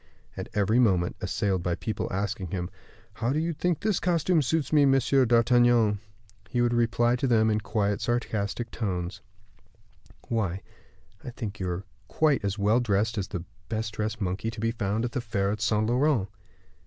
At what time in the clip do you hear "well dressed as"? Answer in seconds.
12.57-13.27